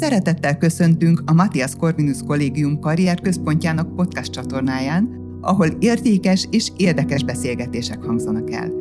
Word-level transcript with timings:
Szeretettel 0.00 0.58
köszöntünk 0.58 1.22
a 1.26 1.32
Matthias 1.32 1.76
Corvinus 1.76 2.18
Kollégium 2.26 2.80
karrierközpontjának 2.80 3.94
podcast 3.94 4.32
csatornáján, 4.32 5.08
ahol 5.40 5.66
értékes 5.66 6.46
és 6.50 6.72
érdekes 6.76 7.24
beszélgetések 7.24 8.02
hangzanak 8.02 8.52
el. 8.52 8.72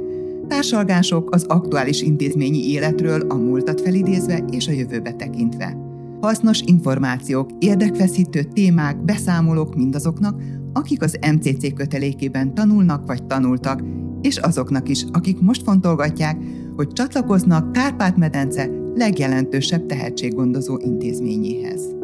Társalgások 0.48 1.34
az 1.34 1.44
aktuális 1.44 2.02
intézményi 2.02 2.70
életről 2.70 3.22
a 3.22 3.36
múltat 3.36 3.82
felidézve 3.82 4.38
és 4.50 4.68
a 4.68 4.72
jövőbe 4.72 5.12
tekintve. 5.12 5.78
Hasznos 6.22 6.62
információk, 6.66 7.50
érdekfeszítő 7.60 8.44
témák, 8.44 9.04
beszámolók 9.04 9.76
mindazoknak, 9.76 10.42
akik 10.74 11.02
az 11.02 11.20
MCC 11.34 11.74
kötelékében 11.74 12.54
tanulnak 12.54 13.06
vagy 13.06 13.24
tanultak, 13.24 13.84
és 14.22 14.38
azoknak 14.38 14.90
is, 14.90 15.06
akik 15.12 15.40
most 15.40 15.64
fontolgatják, 15.64 16.38
hogy 16.76 16.88
csatlakoznak 16.94 17.72
Kárpát-medence 17.72 18.84
legjelentősebb 18.96 19.86
tehetséggondozó 19.86 20.78
intézményéhez. 20.78 21.96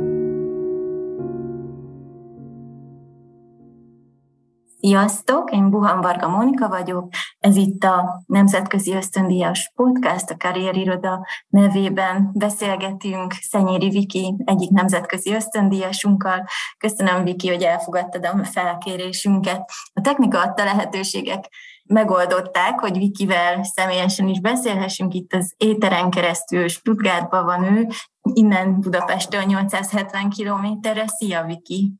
Sziasztok, 4.79 5.51
én 5.51 5.69
Buhan 5.69 6.01
Varga 6.01 6.27
Mónika 6.27 6.67
vagyok, 6.67 7.09
ez 7.39 7.55
itt 7.55 7.83
a 7.83 8.23
Nemzetközi 8.25 8.93
Ösztöndíjas 8.93 9.71
Podcast, 9.75 10.29
a 10.29 10.37
Karrieriroda 10.37 11.25
nevében 11.47 12.29
beszélgetünk 12.33 13.33
Szenyéri 13.33 13.89
Viki 13.89 14.35
egyik 14.45 14.69
nemzetközi 14.69 15.33
ösztöndíjasunkkal. 15.33 16.45
Köszönöm, 16.77 17.23
Viki, 17.23 17.47
hogy 17.49 17.63
elfogadtad 17.63 18.25
a 18.25 18.43
felkérésünket. 18.43 19.69
A 19.93 20.01
technika 20.01 20.41
adta 20.41 20.63
lehetőségek 20.63 21.49
megoldották, 21.91 22.79
hogy 22.79 22.97
Vikivel 22.97 23.63
személyesen 23.63 24.27
is 24.27 24.39
beszélhessünk. 24.39 25.13
Itt 25.13 25.33
az 25.33 25.53
éteren 25.57 26.09
keresztül 26.09 26.67
Stuttgartban 26.67 27.45
van 27.45 27.63
ő, 27.63 27.87
innen 28.33 28.79
Budapestről 28.79 29.43
870 29.43 30.29
kilométerre. 30.29 31.07
Szia, 31.07 31.43
Viki! 31.43 31.91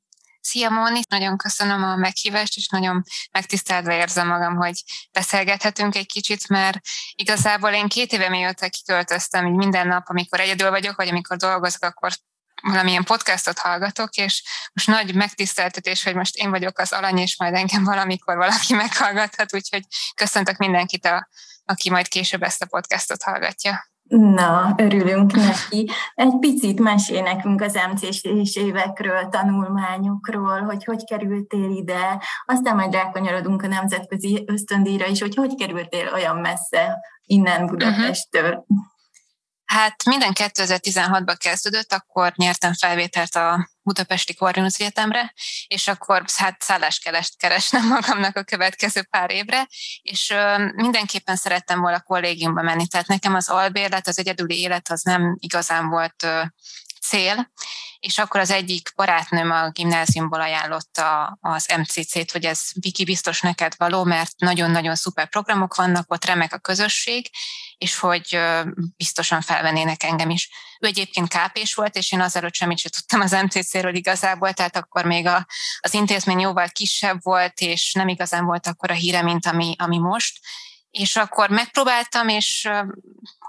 Szia 0.42 0.70
Móni, 0.70 1.00
nagyon 1.10 1.38
köszönöm 1.38 1.84
a 1.84 1.96
meghívást, 1.96 2.58
és 2.58 2.68
nagyon 2.68 3.04
megtisztelve 3.32 3.96
érzem 3.96 4.28
magam, 4.28 4.56
hogy 4.56 4.84
beszélgethetünk 5.12 5.96
egy 5.96 6.06
kicsit, 6.06 6.48
mert 6.48 6.80
igazából 7.16 7.70
én 7.70 7.88
két 7.88 8.14
éve 8.14 8.30
mióta 8.30 8.70
kiköltöztem, 8.70 9.46
így 9.46 9.56
minden 9.56 9.88
nap, 9.88 10.04
amikor 10.08 10.40
egyedül 10.40 10.70
vagyok, 10.70 10.96
vagy 10.96 11.08
amikor 11.08 11.38
dolgozok, 11.38 11.84
akkor 11.84 12.12
valamilyen 12.62 13.04
podcastot 13.04 13.60
hallgatok, 13.60 14.16
és 14.16 14.44
most 14.74 14.88
nagy 14.88 15.16
megtiszteltetés, 15.16 16.04
hogy 16.04 16.16
most 16.16 16.38
én 16.38 16.50
vagyok 16.50 16.80
az 16.80 16.94
alany, 16.94 17.18
és 17.18 17.38
majd 17.38 17.54
engem 17.54 17.84
valamikor 17.84 18.36
valaki 18.36 18.74
meghallgathat, 18.74 19.54
úgyhogy 19.54 19.84
köszöntök 20.16 20.58
mindenkit, 20.58 21.06
a, 21.06 21.30
aki 21.66 21.90
majd 21.90 22.08
később 22.08 22.44
ezt 22.44 22.62
a 22.62 22.66
podcastot 22.66 23.24
hallgatja. 23.24 23.90
Na, 24.18 24.74
örülünk 24.78 25.34
neki. 25.34 25.90
Egy 26.16 26.38
picit 26.40 26.80
mesél 26.80 27.22
nekünk 27.22 27.62
az 27.62 27.80
MC-s 27.94 28.56
évekről, 28.56 29.28
tanulmányokról, 29.30 30.62
hogy 30.62 30.84
hogy 30.84 31.04
kerültél 31.04 31.70
ide, 31.70 32.22
aztán 32.46 32.76
majd 32.76 32.94
rákanyarodunk 32.94 33.64
a 33.64 33.68
nemzetközi 33.68 34.44
ösztöndíjra 34.48 35.06
is, 35.06 35.22
hogy 35.22 35.36
hogy 35.36 35.56
kerültél 35.56 36.12
olyan 36.14 36.38
messze 36.38 37.00
innen 37.26 37.66
Budapesttől. 37.66 38.50
Uh-huh. 38.50 38.91
Hát 39.72 40.04
minden 40.06 40.32
2016-ban 40.34 41.36
kezdődött, 41.38 41.94
akkor 41.94 42.34
nyertem 42.36 42.74
felvételt 42.74 43.36
a 43.36 43.70
Budapesti 43.82 44.34
Corvinus 44.34 44.76
Egyetemre, 44.76 45.34
és 45.68 45.88
akkor 45.88 46.24
hát 46.36 46.62
szállást 46.62 47.38
keresnem 47.38 47.88
magamnak 47.88 48.36
a 48.36 48.44
következő 48.44 49.02
pár 49.10 49.32
évre, 49.32 49.68
és 50.02 50.34
mindenképpen 50.76 51.36
szerettem 51.36 51.80
volna 51.80 52.02
kollégiumba 52.02 52.62
menni. 52.62 52.88
Tehát 52.88 53.08
nekem 53.08 53.36
az 53.36 53.50
albérlet, 53.50 54.08
az 54.08 54.20
egyedüli 54.20 54.60
élet 54.60 54.90
az 54.90 55.02
nem 55.02 55.36
igazán 55.40 55.90
volt 55.90 56.28
cél, 57.02 57.52
és 58.00 58.18
akkor 58.18 58.40
az 58.40 58.52
egyik 58.52 58.92
barátnőm 58.96 59.52
a 59.52 59.70
gimnáziumból 59.70 60.42
ajánlotta 60.42 61.38
az 61.42 61.74
MCC-t, 61.78 62.32
hogy 62.32 62.46
ez 62.46 62.62
Viki 62.74 63.04
biztos 63.04 63.42
neked 63.42 63.74
való, 63.78 64.04
mert 64.04 64.34
nagyon-nagyon 64.38 64.96
szuper 64.96 65.30
programok 65.30 65.76
vannak, 65.76 66.12
ott 66.12 66.26
remek 66.26 66.54
a 66.54 66.58
közösség, 66.58 67.30
és 67.82 68.00
hogy 68.00 68.40
biztosan 68.98 69.42
felvennének 69.42 70.04
engem 70.04 70.30
is. 70.30 70.50
Ő 70.80 70.88
egyébként 70.88 71.28
kápés 71.28 71.74
volt, 71.74 71.96
és 71.96 72.12
én 72.12 72.22
azelőtt 72.22 72.54
semmit 72.54 72.78
sem 72.78 72.92
tudtam 72.92 73.22
az 73.22 73.32
MCC-ről 73.32 73.96
igazából, 73.96 74.54
tehát 74.54 74.76
akkor 74.76 75.06
még 75.06 75.28
a, 75.28 75.48
az 75.80 75.94
intézmény 75.94 76.40
jóval 76.40 76.70
kisebb 76.70 77.24
volt, 77.24 77.60
és 77.60 77.94
nem 77.94 78.08
igazán 78.08 78.46
volt 78.46 78.68
akkor 78.68 78.92
a 78.92 78.94
híre, 78.94 79.22
mint 79.22 79.46
ami, 79.46 79.76
ami 79.78 79.98
most. 79.98 80.40
És 80.92 81.16
akkor 81.16 81.50
megpróbáltam, 81.50 82.28
és 82.28 82.70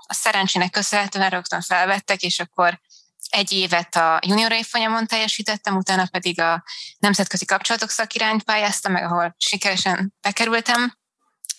a 0.06 0.15
szerencsének 0.15 0.70
köszönhetően 0.70 1.31
rögtön 1.31 1.60
felvettek, 1.60 2.22
és 2.22 2.41
akkor 2.41 2.81
egy 3.28 3.53
évet 3.53 3.97
a 3.97 4.20
junior 4.26 4.53
évfolyamon 4.53 5.06
teljesítettem, 5.06 5.76
utána 5.76 6.06
pedig 6.06 6.41
a 6.41 6.64
nemzetközi 6.99 7.44
kapcsolatok 7.44 7.91
szakirányt 7.91 8.43
pályáztam, 8.43 8.93
meg 8.93 9.04
ahol 9.04 9.34
sikeresen 9.38 10.14
bekerültem, 10.20 11.00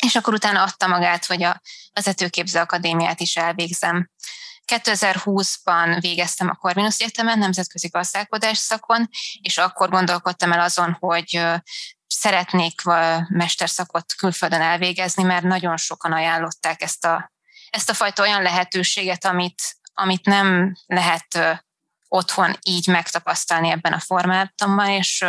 és 0.04 0.16
akkor 0.16 0.34
utána 0.34 0.64
adta 0.64 0.88
magát, 0.88 1.26
hogy 1.26 1.44
a 1.44 1.62
vezetőképző 1.94 2.60
akadémiát 2.60 3.20
is 3.20 3.36
elvégzem. 3.36 4.10
2020-ban 4.66 5.98
végeztem 6.00 6.50
a 6.50 6.56
Corvinus 6.56 7.00
Egyetemen, 7.00 7.38
nemzetközi 7.38 7.88
gazdálkodás 7.88 8.58
szakon, 8.58 9.10
és 9.42 9.58
akkor 9.58 9.90
gondolkodtam 9.90 10.52
el 10.52 10.60
azon, 10.60 10.98
hogy 11.00 11.46
szeretnék 12.08 12.82
mesterszakot 13.28 14.14
külföldön 14.18 14.62
elvégezni, 14.62 15.24
mert 15.24 15.44
nagyon 15.44 15.78
sokan 15.78 16.12
ajánlották 16.12 16.82
ezt 16.82 17.06
a, 17.06 17.32
ezt 17.70 17.90
a 17.90 17.94
fajta 17.94 18.22
olyan 18.22 18.42
lehetőséget, 18.42 19.26
amit, 19.26 19.62
amit 19.94 20.26
nem 20.26 20.78
lehet 20.86 21.62
otthon 22.08 22.58
így 22.62 22.88
megtapasztalni 22.88 23.70
ebben 23.70 23.94
a 23.94 24.00
formátumban, 24.00 24.90
és 24.90 25.26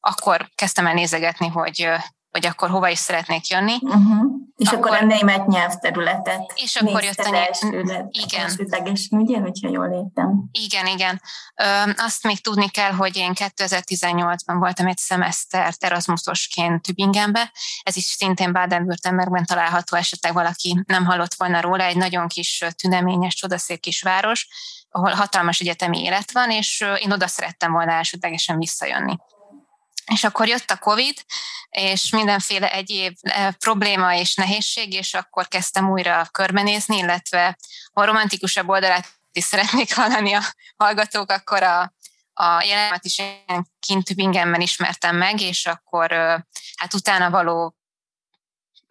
akkor 0.00 0.48
kezdtem 0.54 0.86
el 0.86 0.94
nézegetni, 0.94 1.48
hogy 1.48 1.88
hogy 2.32 2.46
akkor 2.46 2.70
hova 2.70 2.88
is 2.88 2.98
szeretnék 2.98 3.46
jönni. 3.46 3.74
Uh-huh. 3.80 4.42
És 4.56 4.68
akkor, 4.68 4.90
akkor 4.90 5.02
a 5.02 5.06
német 5.06 5.46
nyelvterületet 5.46 6.52
És 6.54 6.76
akkor 6.76 7.02
jött 7.02 7.18
a 7.18 7.30
német, 7.30 8.06
igen. 8.10 8.40
Elsődlegesen, 8.40 9.18
ugye, 9.18 9.38
hogyha 9.38 9.68
jól 9.68 9.86
értem. 9.86 10.48
Igen, 10.52 10.86
igen. 10.86 11.20
Ö, 11.54 11.64
azt 11.96 12.22
még 12.22 12.40
tudni 12.40 12.68
kell, 12.68 12.92
hogy 12.92 13.16
én 13.16 13.32
2018-ban 13.34 14.56
voltam 14.58 14.86
egy 14.86 14.98
szemeszter 14.98 15.74
Erasmusosként 15.78 16.82
Tübingenbe, 16.82 17.52
ez 17.82 17.96
is 17.96 18.04
szintén 18.04 18.52
Baden-Württembergben 18.52 19.44
található, 19.44 19.96
esetleg 19.96 20.32
valaki 20.32 20.82
nem 20.86 21.04
hallott 21.04 21.34
volna 21.34 21.60
róla, 21.60 21.84
egy 21.84 21.96
nagyon 21.96 22.28
kis 22.28 22.64
tüneményes, 22.76 23.34
csodaszép 23.34 23.80
kis 23.80 24.02
város, 24.02 24.48
ahol 24.90 25.10
hatalmas 25.10 25.60
egyetemi 25.60 26.02
élet 26.02 26.32
van, 26.32 26.50
és 26.50 26.84
én 26.98 27.12
oda 27.12 27.26
szerettem 27.26 27.72
volna 27.72 27.92
elsődlegesen 27.92 28.58
visszajönni. 28.58 29.16
És 30.12 30.24
akkor 30.24 30.48
jött 30.48 30.70
a 30.70 30.76
COVID, 30.76 31.14
és 31.70 32.10
mindenféle 32.10 32.72
egyéb 32.72 33.16
probléma 33.58 34.14
és 34.14 34.34
nehézség, 34.34 34.92
és 34.92 35.14
akkor 35.14 35.48
kezdtem 35.48 35.90
újra 35.90 36.28
körbenézni, 36.32 36.96
illetve 36.96 37.58
a 37.92 38.04
romantikusabb 38.04 38.68
oldalát 38.68 39.08
is 39.32 39.44
szeretnék 39.44 39.94
hallani 40.00 40.32
a 40.32 40.42
hallgatók, 40.76 41.30
akkor 41.30 41.62
a, 41.62 41.92
a 42.34 42.62
jelenemet 42.62 43.04
is 43.04 43.18
én 43.18 43.66
kint 43.80 44.04
Tübingenben 44.04 44.60
ismertem 44.60 45.16
meg, 45.16 45.40
és 45.40 45.66
akkor 45.66 46.10
hát 46.76 46.94
utána 46.94 47.30
való 47.30 47.76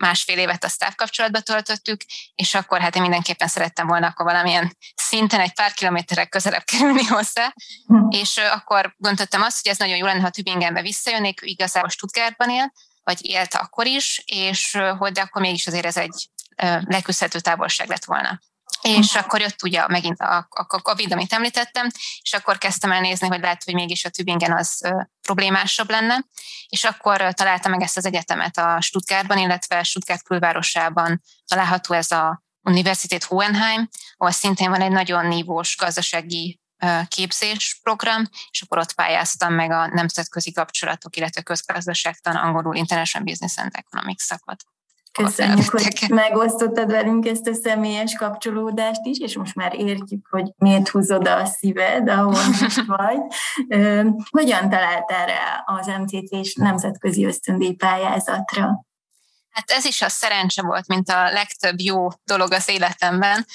másfél 0.01 0.37
évet 0.37 0.63
a 0.63 0.67
staff 0.67 0.95
kapcsolatba 0.95 1.39
töltöttük, 1.39 2.01
és 2.35 2.55
akkor 2.55 2.79
hát 2.79 2.95
én 2.95 3.01
mindenképpen 3.01 3.47
szerettem 3.47 3.87
volna 3.87 4.07
akkor 4.07 4.25
valamilyen 4.25 4.77
szinten 4.95 5.39
egy 5.39 5.53
pár 5.53 5.73
kilométerek 5.73 6.29
közelebb 6.29 6.63
kerülni 6.63 7.03
hozzá, 7.03 7.53
hm. 7.87 8.09
és 8.09 8.37
akkor 8.37 8.93
gondoltam 8.97 9.41
azt, 9.41 9.61
hogy 9.61 9.71
ez 9.71 9.77
nagyon 9.77 9.97
jó 9.97 10.05
lenne, 10.05 10.21
ha 10.21 10.29
Tübingenbe 10.29 10.81
visszajönnék, 10.81 11.39
igazából 11.43 11.89
Stuttgartban 11.89 12.49
él, 12.49 12.71
vagy 13.03 13.25
élt 13.25 13.53
akkor 13.53 13.85
is, 13.85 14.23
és 14.25 14.77
hogy 14.97 15.11
de 15.11 15.21
akkor 15.21 15.41
mégis 15.41 15.67
azért 15.67 15.85
ez 15.85 15.97
egy 15.97 16.29
leküzdhető 16.85 17.39
távolság 17.39 17.87
lett 17.87 18.05
volna. 18.05 18.39
És 18.81 19.15
akkor 19.15 19.39
jött 19.39 19.63
ugye 19.63 19.87
megint 19.87 20.19
a, 20.19 20.47
a 20.49 20.81
COVID, 20.81 21.11
amit 21.11 21.33
említettem, 21.33 21.87
és 22.21 22.33
akkor 22.33 22.57
kezdtem 22.57 22.91
el 22.91 23.01
nézni, 23.01 23.27
hogy 23.27 23.39
lehet, 23.39 23.63
hogy 23.63 23.73
mégis 23.73 24.05
a 24.05 24.09
Tübingen 24.09 24.57
az 24.57 24.81
problémásabb 25.21 25.89
lenne, 25.89 26.25
és 26.69 26.83
akkor 26.83 27.33
találtam 27.33 27.71
meg 27.71 27.81
ezt 27.81 27.97
az 27.97 28.05
egyetemet 28.05 28.57
a 28.57 28.81
Stuttgartban, 28.81 29.37
illetve 29.37 29.83
Stuttgart 29.83 30.23
külvárosában 30.23 31.21
található 31.45 31.93
ez 31.93 32.11
a 32.11 32.43
Universität 32.63 33.23
Hohenheim, 33.23 33.89
ahol 34.17 34.31
szintén 34.31 34.69
van 34.69 34.81
egy 34.81 34.91
nagyon 34.91 35.27
nívós 35.27 35.77
gazdasági 35.77 36.59
képzésprogram, 37.07 38.23
és 38.49 38.61
akkor 38.61 38.77
ott 38.77 38.93
pályáztam 38.93 39.53
meg 39.53 39.71
a 39.71 39.87
nemzetközi 39.87 40.51
kapcsolatok, 40.51 41.15
illetve 41.15 41.41
közgazdaságtan, 41.41 42.35
angolul 42.35 42.75
International 42.75 43.27
Business 43.27 43.57
and 43.57 43.71
Economics 43.73 44.21
szakot. 44.21 44.63
Köszönjük, 45.11 45.69
hogy 45.69 46.05
megosztottad 46.09 46.91
velünk 46.91 47.25
ezt 47.25 47.47
a 47.47 47.53
személyes 47.53 48.15
kapcsolódást 48.15 49.05
is, 49.05 49.19
és 49.19 49.37
most 49.37 49.55
már 49.55 49.73
értjük, 49.79 50.27
hogy 50.29 50.51
miért 50.57 50.89
húzod 50.89 51.27
a 51.27 51.45
szíved, 51.45 52.09
ahol 52.09 52.45
most 52.61 52.85
vagy. 52.97 53.19
Hogyan 54.29 54.69
találtál 54.69 55.25
rá 55.25 55.63
az 55.65 55.87
MCC-s 55.87 56.55
nemzetközi 56.55 57.25
ösztöndíj 57.25 57.73
pályázatra? 57.73 58.85
Hát 59.51 59.69
ez 59.69 59.85
is 59.85 60.01
a 60.01 60.09
szerencse 60.09 60.61
volt, 60.61 60.87
mint 60.87 61.09
a 61.09 61.31
legtöbb 61.31 61.79
jó 61.79 62.07
dolog 62.23 62.51
az 62.51 62.69
életemben, 62.69 63.45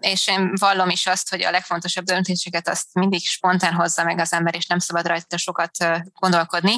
és 0.00 0.26
én 0.26 0.52
vallom 0.58 0.88
is 0.88 1.06
azt, 1.06 1.30
hogy 1.30 1.42
a 1.42 1.50
legfontosabb 1.50 2.04
döntéseket 2.04 2.68
azt 2.68 2.86
mindig 2.92 3.26
spontán 3.26 3.74
hozza 3.74 4.04
meg 4.04 4.18
az 4.18 4.32
ember, 4.32 4.54
és 4.54 4.66
nem 4.66 4.78
szabad 4.78 5.06
rajta 5.06 5.36
sokat 5.36 5.76
gondolkodni. 6.12 6.74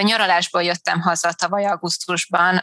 Nyaralásból 0.00 0.62
jöttem 0.62 1.00
haza 1.00 1.32
tavaly 1.32 1.66
augusztusban 1.66 2.62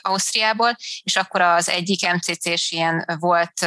Ausztriából, 0.00 0.76
és 1.02 1.16
akkor 1.16 1.40
az 1.40 1.68
egyik 1.68 2.12
MCC-s 2.12 2.70
ilyen 2.70 3.04
volt 3.18 3.66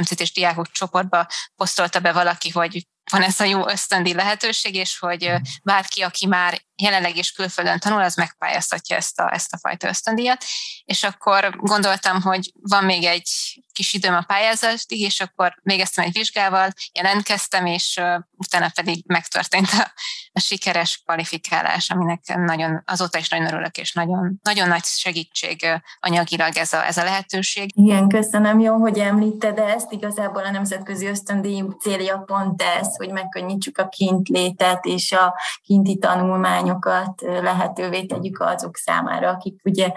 MCT-s 0.00 0.32
diákok 0.32 0.70
csoportba 0.70 1.26
posztolta 1.56 2.00
be 2.00 2.12
valaki, 2.12 2.50
hogy 2.50 2.86
van 3.10 3.22
ez 3.22 3.40
a 3.40 3.44
jó 3.44 3.68
ösztöndi 3.68 4.14
lehetőség, 4.14 4.74
és 4.74 4.98
hogy 4.98 5.32
bárki, 5.62 6.02
aki 6.02 6.26
már 6.26 6.60
jelenleg 6.82 7.16
is 7.16 7.32
külföldön 7.32 7.78
tanul, 7.78 8.02
az 8.02 8.14
megpályáztatja 8.14 8.96
ezt 8.96 9.20
a, 9.20 9.32
ezt 9.32 9.52
a 9.52 9.58
fajta 9.58 9.88
ösztöndíjat. 9.88 10.44
És 10.84 11.02
akkor 11.02 11.56
gondoltam, 11.56 12.20
hogy 12.20 12.52
van 12.54 12.84
még 12.84 13.04
egy 13.04 13.28
kis 13.72 13.92
időm 13.92 14.14
a 14.14 14.24
pályázatig, 14.26 15.00
és 15.00 15.20
akkor 15.20 15.54
végeztem 15.62 16.04
egy 16.04 16.12
vizsgával, 16.12 16.72
jelentkeztem, 16.92 17.66
és 17.66 18.00
utána 18.36 18.70
pedig 18.74 19.04
megtörtént 19.06 19.68
a, 19.72 19.92
a 20.32 20.40
sikeres 20.40 21.02
kvalifikálás, 21.04 21.90
aminek 21.90 22.20
nagyon, 22.36 22.82
azóta 22.86 23.18
is 23.18 23.28
nagyon 23.28 23.46
örülök, 23.46 23.76
és 23.76 23.92
nagyon, 23.92 24.38
nagyon 24.42 24.68
nagy 24.68 24.84
segítség 24.84 25.66
anyagilag 26.00 26.56
ez 26.56 26.72
a, 26.72 26.86
ez 26.86 26.96
a 26.96 27.04
lehetőség. 27.04 27.70
Igen, 27.74 28.08
köszönöm, 28.08 28.58
jó, 28.58 28.76
hogy 28.76 28.98
említed 28.98 29.58
ezt. 29.58 29.92
Igazából 29.92 30.44
a 30.44 30.50
Nemzetközi 30.50 31.06
Ösztöndíj 31.06 31.62
célja 31.80 32.18
pont 32.18 32.62
ez, 32.62 32.96
hogy 33.00 33.12
megkönnyítsük 33.12 33.78
a 33.78 33.88
kintlétet 33.88 34.84
és 34.84 35.12
a 35.12 35.34
kinti 35.62 35.98
tanulmány 35.98 36.28
tanulmányokat 36.40 37.20
lehetővé 37.20 38.06
tegyük 38.06 38.40
azok 38.40 38.76
számára, 38.76 39.28
akik 39.28 39.60
ugye 39.64 39.92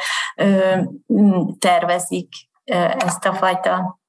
tervezik 1.59 2.27
ezt 2.97 3.25
a 3.25 3.33
fajta 3.33 3.99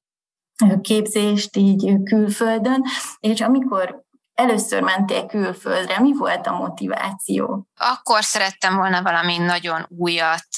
képzést 0.81 1.57
így 1.57 2.03
külföldön, 2.05 2.85
és 3.21 3.41
amikor 3.41 4.03
először 4.35 4.83
mentél 4.83 5.27
külföldre, 5.27 6.01
mi 6.01 6.13
volt 6.17 6.47
a 6.47 6.53
motiváció? 6.53 7.67
Akkor 7.77 8.25
szerettem 8.25 8.77
volna 8.77 9.03
valami 9.03 9.39
nagyon 9.39 9.87
újat 9.89 10.49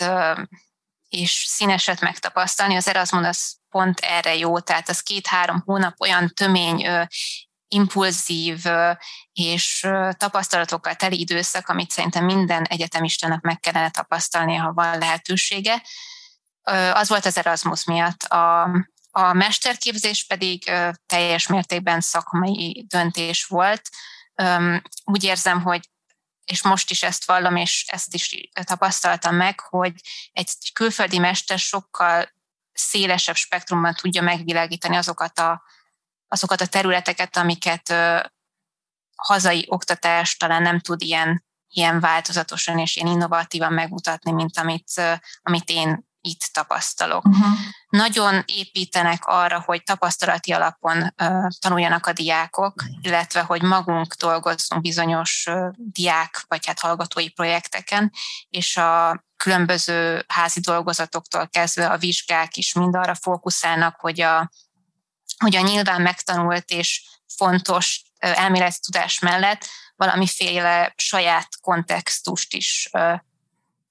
és 1.08 1.44
színeset 1.48 2.00
megtapasztalni. 2.00 2.76
Az 2.76 2.88
Erasmus 2.88 3.56
pont 3.68 3.98
erre 4.00 4.36
jó, 4.36 4.58
tehát 4.58 4.88
az 4.88 5.00
két-három 5.00 5.62
hónap 5.64 5.94
olyan 6.00 6.30
tömény 6.34 6.86
impulzív 7.68 8.64
és 9.32 9.86
tapasztalatokkal 10.10 10.94
teli 10.94 11.20
időszak, 11.20 11.68
amit 11.68 11.90
szerintem 11.90 12.24
minden 12.24 12.62
egyetemistának 12.62 13.40
meg 13.40 13.60
kellene 13.60 13.90
tapasztalni, 13.90 14.54
ha 14.54 14.72
van 14.72 14.98
lehetősége. 14.98 15.82
Az 16.92 17.08
volt 17.08 17.26
az 17.26 17.36
Erasmus 17.36 17.84
miatt. 17.84 18.22
A, 18.22 18.62
a 19.10 19.32
mesterképzés 19.32 20.24
pedig 20.24 20.72
teljes 21.06 21.46
mértékben 21.46 22.00
szakmai 22.00 22.86
döntés 22.88 23.44
volt. 23.44 23.88
Úgy 25.04 25.24
érzem, 25.24 25.62
hogy 25.62 25.88
és 26.44 26.62
most 26.62 26.90
is 26.90 27.02
ezt 27.02 27.26
vallom, 27.26 27.56
és 27.56 27.84
ezt 27.86 28.14
is 28.14 28.50
tapasztaltam 28.64 29.34
meg, 29.34 29.60
hogy 29.60 29.92
egy 30.32 30.72
külföldi 30.72 31.19
mester 31.19 31.58
sokkal 31.58 32.34
szélesebb 32.72 33.34
spektrumban 33.34 33.94
tudja 33.94 34.22
megvilágítani 34.22 34.96
azokat 34.96 35.38
a 35.38 35.62
azokat 36.28 36.61
a 36.61 36.67
területeket, 36.67 37.37
amiket 37.37 37.94
hazai 39.17 39.64
oktatás 39.69 40.37
talán 40.37 40.62
nem 40.62 40.81
tud 40.81 41.02
ilyen, 41.02 41.44
ilyen 41.69 42.00
változatosan 42.00 42.78
és 42.78 42.96
ilyen 42.96 43.08
innovatívan 43.08 43.73
megmutatni, 43.73 44.32
mint 44.32 44.58
amit, 44.58 44.93
amit 45.43 45.70
én 45.70 46.05
itt 46.26 46.50
tapasztalok. 46.52 47.25
Uh-huh. 47.25 47.46
Nagyon 47.88 48.43
építenek 48.46 49.23
arra, 49.25 49.62
hogy 49.67 49.82
tapasztalati 49.82 50.52
alapon 50.52 51.02
uh, 51.02 51.46
tanuljanak 51.58 52.06
a 52.06 52.12
diákok, 52.12 52.84
illetve 53.00 53.40
hogy 53.40 53.62
magunk 53.62 54.14
dolgozzunk 54.14 54.82
bizonyos 54.82 55.46
uh, 55.50 55.69
diák 55.76 56.44
vagy 56.49 56.67
hát 56.67 56.81
hallgatói 56.81 57.29
projekteken, 57.31 58.12
és 58.49 58.76
a 58.76 59.25
különböző 59.37 60.25
házi 60.29 60.61
dolgozatoktól 60.61 61.49
kezdve 61.49 61.87
a 61.87 61.99
vizsgák 61.99 62.56
is 62.56 62.75
mind 62.75 62.94
arra 62.94 63.14
fókuszálnak, 63.14 64.00
hogy 64.00 64.20
a, 64.20 64.50
hogy 65.36 65.56
a 65.56 65.60
nyilván 65.60 66.02
megtanult 66.02 66.70
és 66.70 67.02
fontos 67.36 68.02
elméleti 68.18 68.78
tudás 68.80 69.18
mellett 69.18 69.68
valamiféle 69.96 70.92
saját 70.96 71.48
kontextust 71.60 72.54
is, 72.54 72.90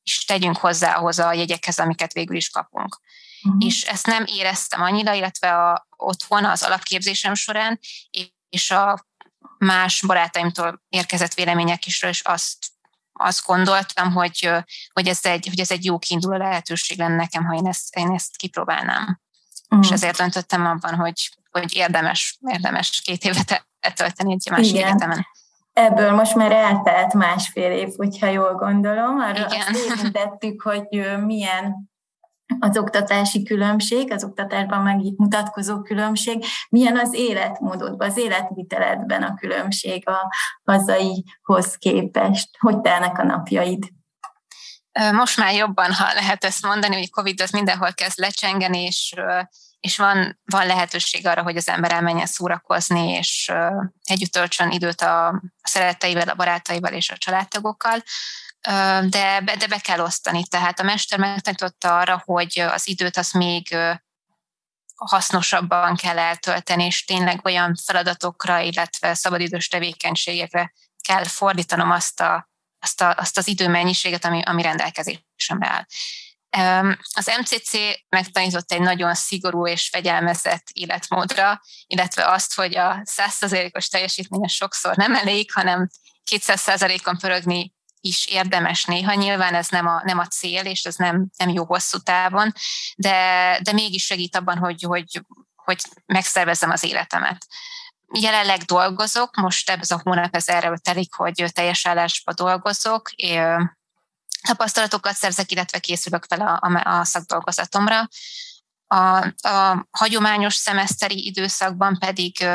is 0.04 0.26
tegyünk 0.26 0.58
hozzá 0.58 0.94
ahhoz 0.94 1.20
a 1.20 1.34
jegyekhez, 1.34 1.80
amiket 1.80 2.14
végül 2.14 2.36
is 2.36 2.50
kapunk. 2.50 3.00
Uh-huh. 3.44 3.66
És 3.66 3.84
ezt 3.84 4.06
nem 4.06 4.26
éreztem 4.28 4.82
annyira, 4.82 5.14
illetve 5.14 5.50
a, 5.50 5.88
otthon 5.98 6.46
az 6.46 6.64
alapképzésem 6.64 7.34
során, 7.34 7.80
és 8.50 8.72
a 8.72 9.06
más 9.58 10.04
barátaimtól 10.08 10.82
érkezett 10.90 11.34
vélemények 11.34 11.86
is, 11.86 12.02
és 12.02 12.22
azt, 12.22 12.58
azt 13.14 13.46
gondoltam, 13.46 14.12
hogy, 14.12 14.50
hogy, 14.94 15.08
ez 15.08 15.26
egy, 15.26 15.48
hogy 15.48 15.60
ez 15.60 15.72
egy 15.72 15.86
jó 15.86 16.00
kiinduló 16.00 16.38
lehetőség 16.38 16.98
lenne 16.98 17.16
nekem, 17.16 17.46
ha 17.46 17.56
én 17.56 17.68
ezt, 17.68 17.96
én 17.96 18.12
ezt 18.12 18.38
kipróbálnám. 18.38 19.22
Uh-huh. 19.70 19.86
És 19.86 19.92
ezért 19.92 20.18
döntöttem 20.18 20.66
abban, 20.66 20.96
hogy 20.96 21.30
hogy 21.60 21.76
érdemes, 21.76 22.40
érdemes 22.42 23.02
két 23.02 23.24
évet 23.24 23.66
eltölteni 23.80 24.32
egy 24.32 24.48
másik 24.52 24.74
Igen. 24.76 24.88
egyetemen. 24.88 25.26
Ebből 25.74 26.12
most 26.12 26.36
már 26.36 26.52
eltelt 26.52 27.14
másfél 27.14 27.72
év, 27.72 27.90
hogyha 27.96 28.28
jól 28.28 28.54
gondolom. 28.56 29.20
Arra 29.20 29.32
Igen. 29.32 29.50
azt 29.50 30.00
érintettük, 30.00 30.62
hogy 30.62 30.88
milyen 31.26 31.90
az 32.60 32.78
oktatási 32.78 33.44
különbség, 33.44 34.12
az 34.12 34.24
oktatásban 34.24 34.82
megmutatkozó 34.82 35.82
különbség, 35.82 36.46
milyen 36.70 36.98
az 36.98 37.14
életmódodban, 37.14 38.10
az 38.10 38.18
életviteledben 38.18 39.24
a 39.24 39.36
különbség 39.36 40.10
a 40.10 40.34
hazaihoz 40.64 41.76
képest. 41.78 42.50
Hogy 42.60 42.82
telnek 42.82 43.18
a 43.18 43.24
napjaid? 43.24 43.84
Most 45.12 45.38
már 45.38 45.54
jobban, 45.54 45.94
ha 45.94 46.14
lehet 46.14 46.44
ezt 46.44 46.62
mondani, 46.62 46.96
hogy 46.96 47.10
Covid 47.10 47.42
az 47.42 47.50
mindenhol 47.50 47.94
kezd 47.94 48.20
lecsengeni, 48.20 48.82
és 48.82 49.14
és 49.86 49.98
van, 49.98 50.40
van 50.46 50.66
lehetőség 50.66 51.28
arra, 51.28 51.44
hogy 51.44 51.58
az 51.58 51.68
ember 51.68 51.92
elmenjen 51.92 52.26
szórakozni, 52.26 53.12
és 53.12 53.52
együtt 54.04 54.32
töltsön 54.32 54.72
időt 54.72 55.02
a 55.02 55.42
szeretteivel, 55.64 56.28
a 56.28 56.36
barátaival 56.36 56.94
és 56.94 57.10
a 57.10 57.18
családtagokkal, 57.18 58.04
de, 59.10 59.42
de 59.58 59.68
be 59.70 59.80
kell 59.80 60.00
osztani. 60.00 60.48
Tehát 60.48 60.80
a 60.80 60.84
mester 60.84 61.20
megtanította 61.20 61.98
arra, 61.98 62.22
hogy 62.26 62.60
az 62.60 62.88
időt 62.88 63.18
az 63.18 63.32
még 63.32 63.78
hasznosabban 64.96 65.96
kell 65.96 66.20
eltölteni, 66.20 66.86
és 66.86 67.06
tényleg 67.06 67.46
olyan 67.46 67.76
feladatokra, 67.86 68.60
illetve 68.60 69.14
szabadidős 69.14 69.68
tevékenységekre 69.68 70.74
kell 71.02 71.24
fordítanom 71.24 71.92
azt, 71.92 72.22
a, 72.22 72.50
azt, 72.86 73.02
a, 73.02 73.16
azt 73.18 73.38
az 73.38 73.48
időmennyiséget, 73.48 74.26
ami, 74.26 74.42
ami 74.46 74.62
rendelkezésemre 74.62 75.68
áll. 75.68 75.86
Az 77.14 77.32
MCC 77.40 77.78
megtanított 78.10 78.72
egy 78.72 78.80
nagyon 78.80 79.14
szigorú 79.14 79.68
és 79.68 79.90
fegyelmezett 79.90 80.68
életmódra, 80.72 81.62
illetve 81.88 82.28
azt, 82.32 82.56
hogy 82.56 82.78
a 82.78 83.02
100%-os 83.04 83.88
teljesítmény 83.88 84.48
sokszor 84.48 84.96
nem 84.96 85.16
elég, 85.16 85.52
hanem 85.52 85.90
200%-on 86.32 87.18
pörögni 87.18 87.74
is 88.00 88.26
érdemes 88.26 88.86
néha. 88.86 89.14
Nyilván 89.14 89.56
ez 89.56 89.68
nem 89.68 89.88
a, 89.88 90.02
nem 90.04 90.20
a 90.20 90.28
cél, 90.28 90.66
és 90.66 90.84
ez 90.84 90.96
nem, 90.96 91.28
nem 91.38 91.50
jó 91.50 91.66
hosszú 91.66 91.98
távon, 91.98 92.54
de, 92.96 93.60
de 93.64 93.72
mégis 93.72 94.06
segít 94.06 94.36
abban, 94.36 94.58
hogy, 94.58 94.84
hogy, 94.84 95.22
hogy 95.56 95.82
megszervezzem 96.06 96.70
az 96.70 96.84
életemet. 96.84 97.46
Jelenleg 98.14 98.62
dolgozok, 98.62 99.36
most 99.36 99.70
ez 99.70 99.92
a 99.92 100.02
hónap 100.04 100.36
ez 100.36 100.48
erről 100.48 100.78
telik, 100.78 101.14
hogy 101.14 101.46
teljes 101.54 101.86
állásba 101.86 102.34
dolgozok, 102.34 103.10
tapasztalatokat 104.48 105.16
szerzek, 105.16 105.52
illetve 105.52 105.80
készülök 105.80 106.26
fel 106.28 106.42
a, 106.42 106.80
a, 106.84 107.04
szakdolgozatomra. 107.04 108.08
A, 108.88 109.18
a 109.48 109.88
hagyományos 109.92 110.56
szemeszteri 110.56 111.26
időszakban 111.26 111.98
pedig 112.00 112.46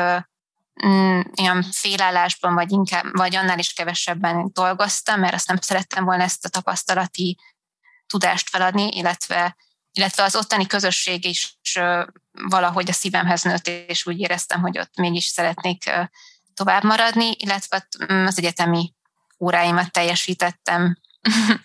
mm, 0.85 1.21
olyan 1.39 1.63
félállásban, 1.71 2.53
vagy, 2.53 2.71
inkább, 2.71 3.05
vagy 3.11 3.35
annál 3.35 3.59
is 3.59 3.73
kevesebben 3.73 4.49
dolgoztam, 4.53 5.19
mert 5.19 5.33
azt 5.33 5.47
nem 5.47 5.57
szerettem 5.57 6.03
volna 6.03 6.23
ezt 6.23 6.45
a 6.45 6.49
tapasztalati 6.49 7.37
tudást 8.07 8.49
feladni, 8.49 8.87
illetve, 8.97 9.55
illetve 9.93 10.23
az 10.23 10.35
ottani 10.35 10.67
közösség 10.67 11.25
is 11.25 11.57
valahogy 12.31 12.89
a 12.89 12.93
szívemhez 12.93 13.41
nőtt, 13.41 13.67
és 13.67 14.05
úgy 14.05 14.19
éreztem, 14.19 14.61
hogy 14.61 14.79
ott 14.79 14.97
mégis 14.97 15.25
szeretnék 15.25 15.91
tovább 16.53 16.83
maradni, 16.83 17.35
illetve 17.37 17.87
mm, 18.13 18.25
az 18.25 18.37
egyetemi 18.37 18.93
óráimat 19.39 19.91
teljesítettem 19.91 20.97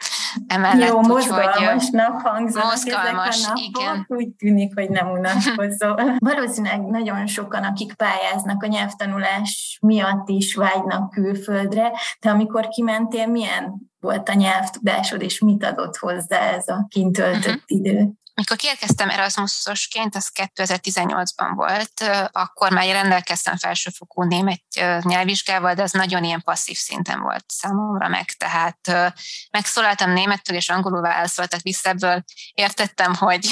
emellett. 0.46 0.88
Jó, 0.88 1.00
mozgalmasnak 1.00 2.20
hangzanak 2.20 2.70
mozgalmas, 2.70 3.36
ezek 3.36 3.50
a 3.50 3.54
napok, 3.54 3.82
igen. 3.82 4.06
úgy 4.08 4.28
tűnik, 4.28 4.74
hogy 4.74 4.90
nem 4.90 5.10
unatkozol. 5.10 6.16
Valószínűleg 6.34 6.80
nagyon 6.80 7.26
sokan, 7.26 7.64
akik 7.64 7.94
pályáznak 7.94 8.62
a 8.62 8.66
nyelvtanulás 8.66 9.78
miatt 9.82 10.28
is 10.28 10.54
vágynak 10.54 11.10
külföldre, 11.10 11.92
de 12.20 12.30
amikor 12.30 12.68
kimentél, 12.68 13.26
milyen 13.26 13.74
volt 14.00 14.28
a 14.28 14.34
nyelvtudásod, 14.34 15.22
és 15.22 15.40
mit 15.40 15.64
adott 15.64 15.96
hozzá 15.96 16.40
ez 16.40 16.68
a 16.68 16.86
kintöltött 16.88 17.44
uh-huh. 17.44 17.62
idő? 17.66 18.10
Mikor 18.36 18.56
kiérkeztem 18.56 19.10
Erasmusosként, 19.10 20.14
az 20.14 20.30
2018-ban 20.34 21.50
volt, 21.54 22.02
akkor 22.32 22.70
már 22.70 22.86
rendelkeztem 22.86 23.56
felsőfokú 23.56 24.22
német 24.22 24.62
nyelvvizsgával, 25.00 25.74
de 25.74 25.82
az 25.82 25.92
nagyon 25.92 26.24
ilyen 26.24 26.42
passzív 26.42 26.76
szinten 26.76 27.20
volt 27.20 27.44
számomra 27.46 28.08
meg, 28.08 28.24
tehát 28.24 29.14
megszólaltam 29.50 30.10
németül 30.10 30.56
és 30.56 30.68
angolul 30.68 31.00
válaszoltak 31.00 31.60
vissza, 31.60 31.88
ebből 31.88 32.24
értettem, 32.52 33.14
hogy, 33.14 33.46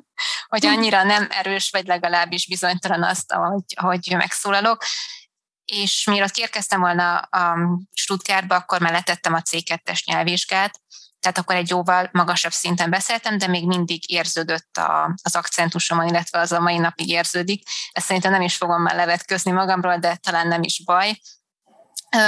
hogy 0.52 0.66
annyira 0.66 1.02
nem 1.02 1.28
erős, 1.30 1.70
vagy 1.70 1.86
legalábbis 1.86 2.48
bizonytalan 2.48 3.02
azt, 3.02 3.32
ahogy, 3.32 3.64
ahogy 3.74 4.14
megszólalok, 4.16 4.84
és 5.64 6.04
mielőtt 6.06 6.30
kiérkeztem 6.30 6.80
volna 6.80 7.16
a 7.16 7.56
Stuttgartba, 7.94 8.54
akkor 8.54 8.80
már 8.80 8.92
letettem 8.92 9.34
a 9.34 9.42
C2-es 9.42 10.04
nyelvvizsgát, 10.04 10.80
tehát 11.20 11.38
akkor 11.38 11.54
egy 11.54 11.68
jóval 11.68 12.08
magasabb 12.12 12.52
szinten 12.52 12.90
beszéltem, 12.90 13.38
de 13.38 13.46
még 13.46 13.66
mindig 13.66 14.10
érződött 14.10 14.76
a, 14.76 15.14
az 15.22 15.36
akcentusomon, 15.36 16.08
illetve 16.08 16.38
az 16.38 16.52
a 16.52 16.60
mai 16.60 16.78
napig 16.78 17.08
érződik. 17.08 17.68
Ezt 17.92 18.06
szerintem 18.06 18.32
nem 18.32 18.40
is 18.40 18.56
fogom 18.56 18.82
már 18.82 18.94
levetközni 18.94 19.50
magamról, 19.50 19.96
de 19.98 20.16
talán 20.16 20.48
nem 20.48 20.62
is 20.62 20.84
baj. 20.84 21.20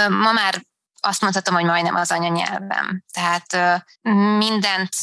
Ma 0.09 0.33
már 0.33 0.63
azt 1.01 1.21
mondhatom, 1.21 1.55
hogy 1.55 1.65
majdnem 1.65 1.95
az 1.95 2.11
anyanyelvem. 2.11 3.05
Tehát 3.13 3.83
mindent 4.39 4.95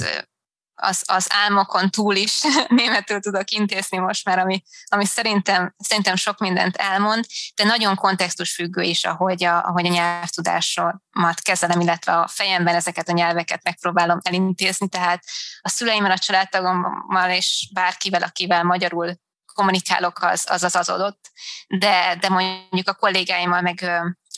az, 0.80 1.04
az 1.06 1.28
álmokon 1.30 1.90
túl 1.90 2.16
is 2.16 2.42
németül 2.68 3.20
tudok 3.20 3.52
intézni 3.52 3.98
most 3.98 4.26
már, 4.26 4.40
ami, 4.40 4.64
ami 4.86 5.06
szerintem, 5.06 5.76
szerintem 5.78 6.16
sok 6.16 6.38
mindent 6.38 6.76
elmond, 6.76 7.26
de 7.56 7.64
nagyon 7.64 7.96
kontextusfüggő 7.96 8.82
is, 8.82 9.04
ahogy 9.04 9.44
a, 9.44 9.64
ahogy 9.64 9.86
a 9.86 9.90
nyelvtudásomat 9.90 11.42
kezelem, 11.42 11.80
illetve 11.80 12.18
a 12.18 12.28
fejemben 12.28 12.76
ezeket 12.76 13.10
a 13.10 13.14
nyelveket 13.14 13.64
megpróbálom 13.64 14.20
elintézni, 14.22 14.90
tehát 14.90 15.24
a 15.62 15.70
szüleimmel, 15.70 16.12
a 16.12 16.18
családtagommal 16.18 17.30
és 17.30 17.70
bárkivel, 17.74 18.24
akivel 18.24 18.64
magyarul 18.64 19.16
kommunikálok, 19.54 20.22
az 20.22 20.46
az, 20.50 20.64
az, 20.64 20.76
az 20.76 20.90
adott, 20.90 21.32
de, 21.68 22.18
de 22.20 22.30
mondjuk 22.30 22.88
a 22.88 22.94
kollégáimmal, 22.94 23.62
meg 23.62 23.92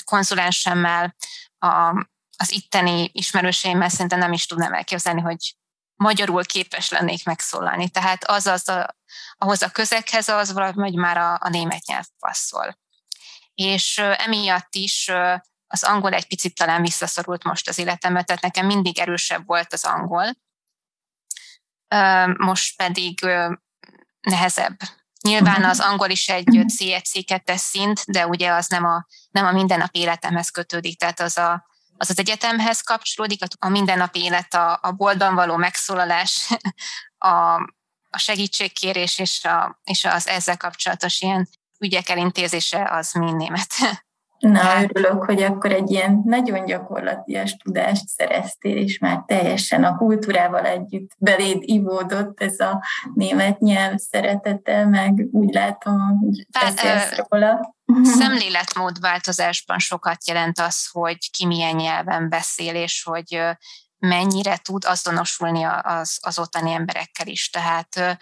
konzulensemmel, 0.06 1.16
a, 1.58 2.08
az 2.38 2.52
itteni 2.52 3.10
ismerőseimmel 3.14 3.90
szerintem 3.90 4.20
nem 4.20 4.34
is 4.34 4.46
tudnám 4.46 4.74
elképzelni, 4.74 5.22
hogy 5.22 5.56
magyarul 6.00 6.46
képes 6.46 6.90
lennék 6.90 7.26
megszólalni. 7.26 7.90
Tehát 7.90 8.24
az, 8.24 8.48
az 8.48 8.70
a, 8.70 8.96
ahhoz 9.38 9.62
a 9.62 9.70
közeghez 9.70 10.28
az 10.28 10.54
valahogy 10.54 10.96
már 10.96 11.18
a, 11.18 11.34
a 11.34 11.50
német 11.50 11.86
nyelv 11.86 12.06
passzol. 12.20 12.78
És 13.54 13.98
emiatt 13.98 14.76
is 14.76 15.12
az 15.68 15.84
angol 15.84 16.14
egy 16.14 16.28
picit 16.28 16.56
talán 16.56 16.82
visszaszorult 16.82 17.44
most 17.44 17.70
az 17.70 17.78
életembe, 17.78 18.24
tehát 18.24 18.42
nekem 18.42 18.66
mindig 18.66 19.00
erősebb 19.00 19.46
volt 19.46 19.74
az 19.74 19.84
angol, 19.86 20.36
most 22.38 22.76
pedig 22.76 23.20
nehezebb. 24.22 24.78
Nyilván 25.22 25.64
az 25.64 25.80
angol 25.80 26.10
is 26.10 26.30
egy 26.30 26.48
C1, 26.48 27.02
C2-es 27.14 27.58
szint, 27.58 28.04
de 28.06 28.28
ugye 28.28 28.52
az 28.52 28.68
nem 28.68 28.86
a, 28.86 29.06
nem 29.30 29.46
a 29.46 29.52
mindennapi 29.52 30.00
életemhez 30.00 30.50
kötődik, 30.50 30.98
tehát 30.98 31.20
az 31.20 31.38
a, 31.38 31.69
az 32.00 32.10
az 32.10 32.20
egyetemhez 32.20 32.82
kapcsolódik, 32.82 33.42
a 33.60 33.70
mindennapi 33.70 34.24
élet, 34.24 34.54
a, 34.54 34.80
a 34.82 34.92
boltban 34.92 35.36
való 35.36 35.56
megszólalás, 35.56 36.48
a, 37.18 37.54
a 38.10 38.18
segítségkérés 38.18 39.20
és, 39.20 39.44
a, 39.44 39.80
és 39.84 40.06
az 40.06 40.28
ezzel 40.28 40.58
kapcsolatos 40.58 41.22
ilyen 41.22 41.50
ügyek 41.80 42.10
elintézése 42.10 42.88
az 42.92 43.14
mind 43.14 43.36
német. 43.36 43.74
Na, 44.40 44.60
hát. 44.60 44.90
örülök, 44.94 45.24
hogy 45.24 45.42
akkor 45.42 45.72
egy 45.72 45.92
ilyen 45.92 46.22
nagyon 46.26 46.66
gyakorlatias 46.66 47.58
tudást 47.58 48.08
szereztél, 48.08 48.78
és 48.78 48.98
már 48.98 49.24
teljesen 49.28 49.84
a 49.84 49.98
kultúrával 49.98 50.66
együtt 50.66 51.12
beléd 51.18 51.58
ivódott 51.60 52.42
ez 52.42 52.60
a 52.60 52.84
német 53.14 53.60
nyelv 53.60 53.98
szeretete, 53.98 54.86
meg 54.86 55.28
úgy 55.32 55.54
látom, 55.54 56.18
hogy 56.18 56.46
beszélsz 56.60 57.22
róla. 57.28 57.76
Szemléletmódváltozásban 58.20 59.80
sokat 59.80 60.28
jelent 60.28 60.60
az, 60.60 60.90
hogy 60.92 61.32
ki 61.32 61.46
milyen 61.46 61.76
nyelven 61.76 62.30
beszél, 62.30 62.76
és 62.76 63.04
hogy 63.04 63.42
mennyire 63.98 64.58
tud 64.58 64.86
azonosulni 64.86 65.64
az, 65.82 66.18
az 66.22 66.40
ottani 66.40 66.72
emberekkel 66.72 67.28
is. 67.28 67.50
Tehát 67.50 68.20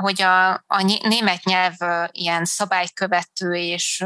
hogy 0.00 0.22
a, 0.22 0.52
a 0.52 0.98
német 1.02 1.44
nyelv 1.44 1.74
ilyen 2.10 2.44
szabálykövető 2.44 3.54
és 3.54 4.04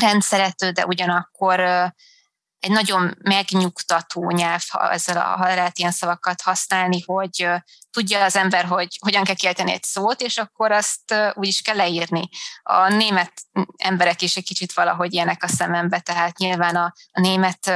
rendszerető, 0.00 0.70
de 0.70 0.86
ugyanakkor 0.86 1.60
egy 2.64 2.70
nagyon 2.70 3.16
megnyugtató 3.22 4.30
nyelv, 4.30 4.62
ha, 4.68 4.92
ezzel 4.92 5.16
a, 5.16 5.22
ha 5.22 5.54
lehet 5.54 5.78
ilyen 5.78 5.90
szavakat 5.90 6.40
használni, 6.40 7.02
hogy 7.06 7.48
tudja 7.90 8.24
az 8.24 8.36
ember, 8.36 8.64
hogy 8.64 8.98
hogyan 9.00 9.24
kell 9.24 9.34
kiejteni 9.34 9.72
egy 9.72 9.82
szót, 9.82 10.20
és 10.20 10.38
akkor 10.38 10.72
azt 10.72 11.14
úgy 11.34 11.46
is 11.46 11.62
kell 11.62 11.76
leírni. 11.76 12.28
A 12.62 12.88
német 12.88 13.32
emberek 13.76 14.22
is 14.22 14.36
egy 14.36 14.44
kicsit 14.44 14.72
valahogy 14.72 15.12
ilyenek 15.12 15.42
a 15.42 15.48
szemembe, 15.48 16.00
tehát 16.00 16.38
nyilván 16.38 16.76
a, 16.76 16.94
a 17.12 17.20
német 17.20 17.72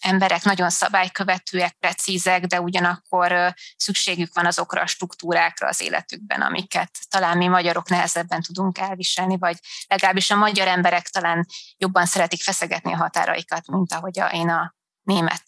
emberek 0.00 0.42
nagyon 0.42 0.70
szabálykövetőek, 0.70 1.72
precízek, 1.72 2.44
de 2.44 2.60
ugyanakkor 2.60 3.54
szükségük 3.76 4.34
van 4.34 4.46
azokra 4.46 4.80
a 4.80 4.86
struktúrákra 4.86 5.68
az 5.68 5.80
életükben, 5.80 6.40
amiket 6.40 6.98
talán 7.08 7.36
mi 7.36 7.46
magyarok 7.46 7.88
nehezebben 7.88 8.42
tudunk 8.42 8.78
elviselni, 8.78 9.36
vagy 9.38 9.58
legalábbis 9.86 10.30
a 10.30 10.36
magyar 10.36 10.68
emberek 10.68 11.08
talán 11.08 11.46
jobban 11.76 12.06
szeretik 12.06 12.42
feszegetni 12.42 12.92
a 12.92 12.96
határaikat, 12.96 13.66
mint 13.66 13.92
ahogy 13.92 14.20
én 14.32 14.48
a 14.48 14.74
német 15.02 15.42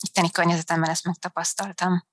itteni 0.00 0.30
környezetemben 0.30 0.90
ezt 0.90 1.04
megtapasztaltam. 1.04 2.08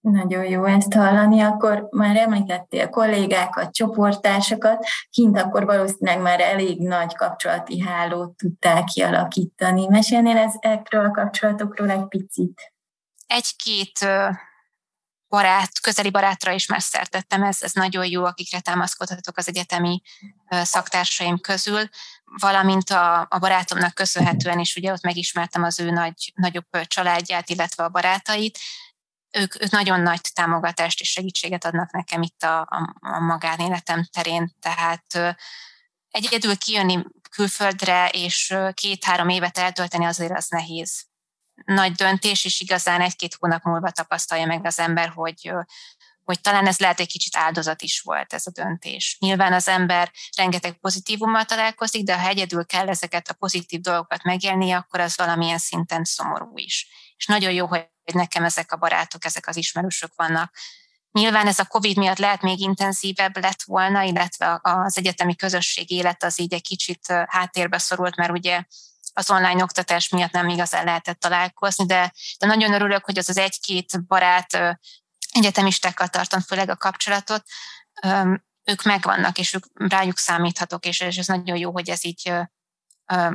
Nagyon 0.00 0.44
jó 0.44 0.64
ezt 0.64 0.92
hallani, 0.92 1.40
akkor 1.40 1.88
már 1.90 2.16
említettél 2.16 2.88
kollégákat, 2.88 3.74
csoporttársakat, 3.74 4.86
kint 5.10 5.38
akkor 5.38 5.64
valószínűleg 5.64 6.20
már 6.20 6.40
elég 6.40 6.80
nagy 6.80 7.14
kapcsolati 7.14 7.80
hálót 7.80 8.36
tudtál 8.36 8.84
kialakítani. 8.84 9.86
Mesélnél 9.86 10.36
ezekről 10.36 11.04
a 11.04 11.10
kapcsolatokról 11.10 11.90
egy 11.90 12.08
picit? 12.08 12.72
Egy-két 13.26 13.98
barát, 15.28 15.80
közeli 15.80 16.10
barátra 16.10 16.52
is 16.52 16.66
már 16.66 16.82
szertettem, 16.82 17.42
ez, 17.42 17.62
ez 17.62 17.72
nagyon 17.72 18.06
jó, 18.06 18.24
akikre 18.24 18.60
támaszkodhatok 18.60 19.36
az 19.36 19.48
egyetemi 19.48 20.02
szaktársaim 20.48 21.38
közül, 21.38 21.88
valamint 22.24 22.90
a, 22.90 23.20
a 23.20 23.38
barátomnak 23.38 23.94
köszönhetően 23.94 24.58
is, 24.58 24.76
ugye 24.76 24.92
ott 24.92 25.02
megismertem 25.02 25.62
az 25.62 25.80
ő 25.80 25.90
nagy, 25.90 26.32
nagyobb 26.34 26.66
családját, 26.86 27.48
illetve 27.48 27.84
a 27.84 27.88
barátait, 27.88 28.58
ők, 29.30 29.62
ők 29.62 29.70
nagyon 29.70 30.00
nagy 30.00 30.20
támogatást 30.34 31.00
és 31.00 31.10
segítséget 31.10 31.64
adnak 31.64 31.92
nekem 31.92 32.22
itt 32.22 32.42
a, 32.42 32.60
a, 32.60 32.94
a 33.00 33.18
magánéletem 33.18 34.04
terén, 34.12 34.54
tehát 34.60 35.36
egyedül 36.10 36.56
kijönni 36.56 37.02
külföldre 37.30 38.08
és 38.08 38.54
két-három 38.74 39.28
évet 39.28 39.58
eltölteni 39.58 40.04
azért 40.04 40.36
az 40.36 40.48
nehéz. 40.48 41.04
Nagy 41.64 41.92
döntés, 41.92 42.44
és 42.44 42.60
igazán 42.60 43.00
egy-két 43.00 43.34
hónap 43.34 43.62
múlva 43.62 43.90
tapasztalja 43.90 44.46
meg 44.46 44.66
az 44.66 44.78
ember, 44.78 45.08
hogy, 45.08 45.52
hogy 46.24 46.40
talán 46.40 46.66
ez 46.66 46.78
lehet 46.78 47.00
egy 47.00 47.08
kicsit 47.08 47.36
áldozat 47.36 47.82
is 47.82 48.00
volt 48.00 48.32
ez 48.32 48.46
a 48.46 48.50
döntés. 48.50 49.16
Nyilván 49.20 49.52
az 49.52 49.68
ember 49.68 50.10
rengeteg 50.36 50.72
pozitívummal 50.72 51.44
találkozik, 51.44 52.04
de 52.04 52.20
ha 52.20 52.28
egyedül 52.28 52.66
kell 52.66 52.88
ezeket 52.88 53.28
a 53.28 53.34
pozitív 53.34 53.80
dolgokat 53.80 54.22
megélni, 54.22 54.72
akkor 54.72 55.00
az 55.00 55.16
valamilyen 55.16 55.58
szinten 55.58 56.04
szomorú 56.04 56.52
is. 56.54 56.88
És 57.20 57.26
nagyon 57.26 57.52
jó, 57.52 57.66
hogy 57.66 57.88
nekem 58.12 58.44
ezek 58.44 58.72
a 58.72 58.76
barátok, 58.76 59.24
ezek 59.24 59.46
az 59.46 59.56
ismerősök 59.56 60.12
vannak. 60.16 60.54
Nyilván 61.12 61.46
ez 61.46 61.58
a 61.58 61.64
COVID 61.64 61.96
miatt 61.96 62.18
lehet 62.18 62.42
még 62.42 62.60
intenzívebb 62.60 63.36
lett 63.36 63.62
volna, 63.62 64.02
illetve 64.02 64.58
az 64.62 64.98
egyetemi 64.98 65.36
közösség 65.36 65.90
élet 65.90 66.22
az 66.22 66.40
így 66.40 66.54
egy 66.54 66.62
kicsit 66.62 67.06
háttérbe 67.26 67.78
szorult, 67.78 68.16
mert 68.16 68.30
ugye 68.30 68.62
az 69.12 69.30
online 69.30 69.62
oktatás 69.62 70.08
miatt 70.08 70.30
nem 70.30 70.48
igazán 70.48 70.84
lehetett 70.84 71.20
találkozni, 71.20 71.86
de, 71.86 72.12
de 72.38 72.46
nagyon 72.46 72.72
örülök, 72.72 73.04
hogy 73.04 73.18
az 73.18 73.28
az 73.28 73.36
egy-két 73.36 74.06
barát 74.06 74.78
egyetemistákkal 75.30 76.08
tartom 76.08 76.40
főleg 76.40 76.70
a 76.70 76.76
kapcsolatot, 76.76 77.44
ők 78.64 78.82
megvannak, 78.82 79.38
és 79.38 79.54
ők 79.54 79.64
rájuk 79.74 80.18
számíthatok, 80.18 80.86
és 80.86 81.00
ez 81.00 81.26
nagyon 81.26 81.56
jó, 81.56 81.72
hogy 81.72 81.88
ez 81.88 82.04
így 82.04 82.32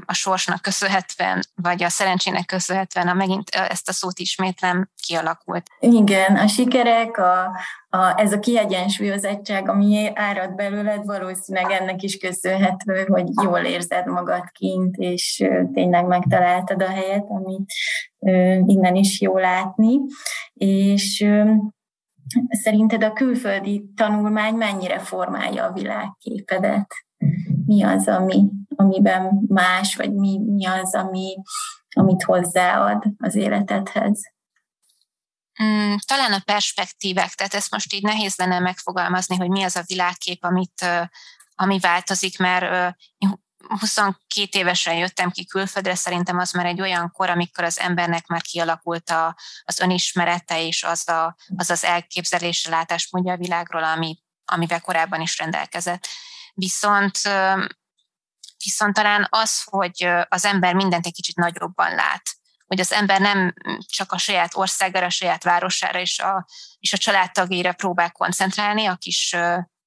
a 0.06 0.14
sorsnak 0.14 0.62
köszönhetően, 0.62 1.44
vagy 1.56 1.84
a 1.84 1.90
szerencsének 1.90 2.46
köszönhetően, 2.46 3.08
a 3.08 3.14
megint 3.14 3.50
ezt 3.50 3.90
a 3.90 3.92
szót 3.92 4.20
ismétlem, 4.20 4.90
kialakult. 5.06 5.68
Igen, 5.80 6.36
a 6.36 6.48
sikerek, 6.48 7.18
a, 7.18 7.44
a, 7.90 8.14
ez 8.22 8.34
a 8.34 8.40
kiegyensúlyozottság, 8.40 9.70
ami 9.70 10.12
árad 10.14 10.56
belőled, 10.56 11.06
valószínűleg 11.06 11.72
ennek 11.72 12.02
is 12.02 12.18
köszönhető, 12.18 13.06
hogy 13.08 13.28
jól 13.44 13.60
érzed 13.60 14.06
magad 14.06 14.44
kint, 14.52 14.96
és 14.98 15.44
tényleg 15.74 16.06
megtaláltad 16.06 16.82
a 16.82 16.90
helyet, 16.90 17.26
amit 17.28 17.72
innen 18.66 18.96
is 18.96 19.22
jó 19.22 19.38
látni. 19.38 20.00
És 20.54 21.26
szerinted 22.50 23.04
a 23.04 23.14
külföldi 23.14 23.86
tanulmány 23.96 24.54
mennyire 24.54 25.00
formálja 25.00 25.64
a 25.64 25.74
világképedet? 25.74 26.88
Mi 27.66 27.84
az, 27.84 28.08
ami 28.08 28.50
amiben 28.76 29.46
más, 29.48 29.96
vagy 29.96 30.14
mi, 30.14 30.40
mi 30.40 30.66
az, 30.66 30.96
ami, 30.96 31.36
amit 31.90 32.24
hozzáad 32.24 33.04
az 33.18 33.36
életedhez? 33.36 34.34
Mm, 35.64 35.96
talán 36.06 36.34
a 36.34 36.42
perspektívek, 36.46 37.34
tehát 37.34 37.54
ezt 37.54 37.72
most 37.72 37.94
így 37.94 38.04
nehéz 38.04 38.36
lenne 38.36 38.60
megfogalmazni, 38.60 39.36
hogy 39.36 39.50
mi 39.50 39.64
az 39.64 39.76
a 39.76 39.84
világkép, 39.86 40.44
amit, 40.44 40.86
ami 41.56 41.80
változik, 41.80 42.40
mert 42.40 42.96
22 43.80 44.60
évesen 44.60 44.96
jöttem 44.96 45.32
ki 45.32 45.46
külföldre, 45.46 45.96
szerintem 45.96 46.38
az 46.38 46.52
már 46.52 46.66
egy 46.66 46.82
olyan 46.82 47.12
kor, 47.12 47.30
amikor 47.30 47.64
az 47.64 47.80
embernek 47.80 48.28
már 48.28 48.42
kialakult 48.42 49.10
a, 49.10 49.38
az 49.64 49.80
önismerete 49.80 50.62
és 50.62 50.84
az, 50.84 51.10
a, 51.10 51.36
az 51.56 51.70
az 51.70 51.84
elképzelése, 51.84 52.70
látásmódja 52.70 53.34
a 53.34 53.38
világról, 53.38 53.84
ami, 53.84 54.18
amivel 54.46 54.82
korábban 54.82 55.22
is 55.22 55.38
rendelkezett. 55.38 56.08
Viszont 56.56 57.20
viszont 58.64 58.94
talán 58.94 59.28
az, 59.30 59.64
hogy 59.64 60.10
az 60.28 60.46
ember 60.46 60.74
mindent 60.74 61.06
egy 61.06 61.14
kicsit 61.14 61.36
nagyobban 61.36 61.96
lát, 61.96 62.36
hogy 62.68 62.80
az 62.80 62.92
ember 62.92 63.22
nem 63.22 63.54
csak 63.80 64.12
a 64.12 64.18
saját 64.18 64.56
országára, 64.56 65.06
a 65.06 65.10
saját 65.10 65.44
városára 65.44 66.00
és 66.00 66.20
a, 66.20 66.48
és 66.80 66.94
a 66.94 66.98
családtagére 66.98 67.72
próbál 67.72 68.12
koncentrálni, 68.12 68.86
a 68.86 68.96
kis 68.96 69.36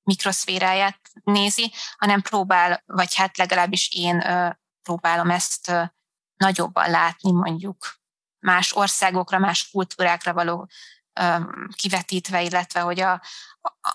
mikroszféráját 0.03 1.01
nézi, 1.25 1.73
hanem 1.97 2.23
próbál, 2.23 2.83
vagy 2.87 3.15
hát 3.15 3.37
legalábbis 3.37 3.89
én 3.93 4.25
próbálom 4.83 5.31
ezt 5.31 5.73
nagyobban 6.37 6.91
látni 6.91 7.33
mondjuk 7.33 7.97
más 8.39 8.73
országokra, 8.73 9.39
más 9.39 9.71
kultúrákra 9.71 10.33
való 10.33 10.69
kivetítve, 11.77 12.43
illetve 12.43 12.81
hogy 12.81 13.01
a, 13.01 13.23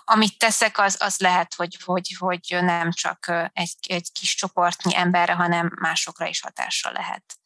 amit 0.04 0.38
teszek, 0.38 0.78
az, 0.78 0.96
az 1.00 1.18
lehet, 1.18 1.54
hogy, 1.54 1.76
hogy, 1.84 2.16
hogy 2.18 2.56
nem 2.60 2.92
csak 2.92 3.32
egy, 3.52 3.76
egy 3.88 4.12
kis 4.12 4.34
csoportnyi 4.34 4.96
emberre, 4.96 5.32
hanem 5.32 5.72
másokra 5.80 6.26
is 6.26 6.40
hatással 6.40 6.92
lehet. 6.92 7.38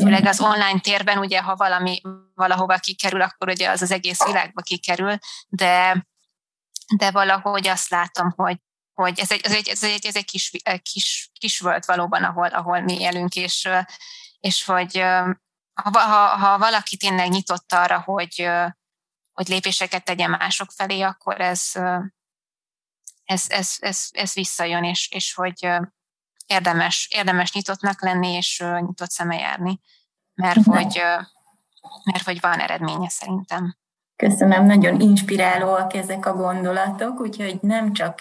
Főleg 0.00 0.26
az 0.26 0.40
online 0.40 0.80
térben, 0.80 1.18
ugye, 1.18 1.40
ha 1.40 1.56
valami 1.56 2.00
valahova 2.34 2.78
kikerül, 2.78 3.22
akkor 3.22 3.48
ugye 3.48 3.70
az 3.70 3.82
az 3.82 3.90
egész 3.90 4.24
világba 4.24 4.62
kikerül, 4.62 5.18
de, 5.48 6.06
de 6.96 7.10
valahogy 7.10 7.66
azt 7.66 7.90
látom, 7.90 8.30
hogy, 8.36 8.56
hogy 8.92 9.18
ez 9.18 9.30
egy, 9.30 9.40
ez 9.40 9.52
egy, 9.52 9.68
ez 9.68 9.84
egy, 9.84 10.06
ez 10.06 10.16
egy 10.16 10.24
kis, 10.24 10.50
kis, 10.82 11.30
kis 11.38 11.60
volt 11.60 11.84
valóban, 11.84 12.24
ahol, 12.24 12.46
ahol 12.46 12.80
mi 12.80 13.00
élünk, 13.00 13.34
és, 13.34 13.68
és 14.38 14.64
hogy 14.64 14.98
ha, 15.74 15.98
ha, 15.98 16.26
ha 16.26 16.58
valaki 16.58 16.96
tényleg 16.96 17.28
nyitott 17.28 17.72
arra, 17.72 18.00
hogy, 18.00 18.50
hogy 19.42 19.54
lépéseket 19.54 20.04
tegyen 20.04 20.30
mások 20.30 20.70
felé, 20.70 21.00
akkor 21.00 21.40
ez, 21.40 21.70
ez, 23.24 23.44
ez, 23.48 23.76
ez, 23.78 24.08
ez 24.10 24.32
visszajön, 24.32 24.84
és, 24.84 25.08
és 25.10 25.34
hogy 25.34 25.68
érdemes, 26.46 27.08
érdemes 27.10 27.52
nyitottnak 27.52 28.02
lenni, 28.02 28.32
és 28.32 28.58
nyitott 28.58 29.10
szeme 29.10 29.36
járni, 29.36 29.80
mert 30.34 30.64
hogy, 30.64 31.02
mert 32.04 32.24
hogy 32.24 32.40
van 32.40 32.60
eredménye 32.60 33.08
szerintem. 33.08 33.76
Köszönöm, 34.28 34.66
nagyon 34.66 35.00
inspirálóak 35.00 35.94
ezek 35.94 36.26
a 36.26 36.32
gondolatok, 36.32 37.20
úgyhogy 37.20 37.58
nem 37.60 37.92
csak 37.92 38.20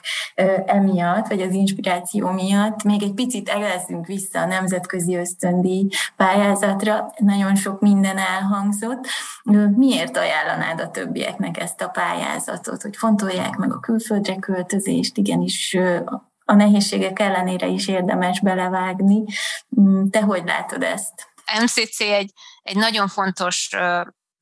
emiatt, 0.66 1.28
vagy 1.28 1.42
az 1.42 1.54
inspiráció 1.54 2.32
miatt, 2.32 2.84
még 2.84 3.04
egy 3.04 3.14
picit 3.14 3.50
elezzünk 3.50 4.06
vissza 4.06 4.40
a 4.40 4.46
nemzetközi 4.46 5.16
ösztöndíj 5.16 5.88
pályázatra, 6.16 7.12
nagyon 7.18 7.56
sok 7.56 7.82
minden 7.82 8.18
elhangzott. 8.18 9.08
Miért 9.76 10.18
ajánlanád 10.18 10.80
a 10.80 10.92
többieknek 10.92 11.58
ezt 11.58 11.82
a 11.82 11.88
pályázatot, 11.88 12.82
hogy 12.82 12.96
fontolják 12.96 13.56
meg 13.56 13.74
a 13.74 13.80
külföldre 13.80 14.36
költözést, 14.36 15.18
igenis 15.18 15.78
a 16.46 16.54
nehézségek 16.54 17.20
ellenére 17.20 17.68
is 17.68 17.88
érdemes 17.88 18.40
belevágni. 18.40 19.24
Mm, 19.82 20.08
te 20.08 20.22
hogy 20.22 20.44
látod 20.46 20.84
ezt? 20.84 21.30
MCC 21.62 22.00
egy, 22.00 22.32
egy 22.64 22.76
nagyon 22.76 23.08
fontos 23.08 23.70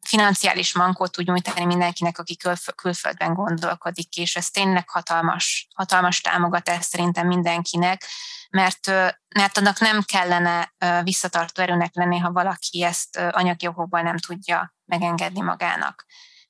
financiális 0.09 0.73
mankót 0.73 1.11
tud 1.11 1.25
nyújtani 1.25 1.65
mindenkinek, 1.65 2.17
aki 2.17 2.37
külföldben 2.75 3.33
gondolkodik, 3.33 4.17
és 4.17 4.35
ez 4.35 4.49
tényleg 4.49 4.89
hatalmas, 4.89 5.67
hatalmas 5.75 6.21
támogatás 6.21 6.85
szerintem 6.85 7.27
mindenkinek, 7.27 8.05
mert, 8.49 8.87
mert 9.35 9.57
annak 9.57 9.79
nem 9.79 10.01
kellene 10.01 10.73
visszatartó 11.03 11.61
erőnek 11.61 11.95
lenni, 11.95 12.17
ha 12.17 12.31
valaki 12.31 12.83
ezt 12.83 13.17
anyagi 13.17 13.67
okokból 13.67 14.01
nem 14.01 14.17
tudja 14.17 14.75
megengedni 14.85 15.41
magának. 15.41 16.05